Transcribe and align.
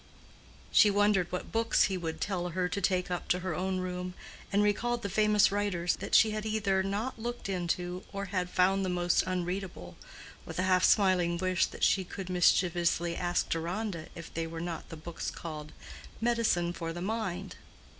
She 0.71 0.89
wondered 0.89 1.31
what 1.31 1.51
books 1.51 1.83
he 1.83 1.95
would 1.95 2.19
tell 2.19 2.49
her 2.49 2.67
to 2.67 2.81
take 2.81 3.11
up 3.11 3.27
to 3.27 3.41
her 3.41 3.53
own 3.53 3.77
room, 3.77 4.15
and 4.51 4.63
recalled 4.63 5.03
the 5.03 5.11
famous 5.11 5.51
writers 5.51 5.95
that 5.97 6.15
she 6.15 6.31
had 6.31 6.43
either 6.43 6.81
not 6.81 7.19
looked 7.19 7.47
into 7.47 8.03
or 8.11 8.25
had 8.33 8.49
found 8.49 8.83
the 8.83 8.89
most 8.89 9.21
unreadable, 9.27 9.97
with 10.43 10.57
a 10.57 10.63
half 10.63 10.83
smiling 10.83 11.37
wish 11.37 11.67
that 11.67 11.83
she 11.83 12.03
could 12.03 12.31
mischievously 12.31 13.15
ask 13.15 13.47
Deronda 13.49 14.07
if 14.15 14.33
they 14.33 14.47
were 14.47 14.59
not 14.59 14.89
the 14.89 14.97
books 14.97 15.29
called 15.29 15.71
"medicine 16.19 16.73
for 16.73 16.91
the 16.93 17.01
mind." 17.03 17.57